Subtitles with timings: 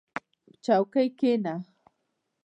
[0.47, 1.55] •په چوکۍ کښېنه.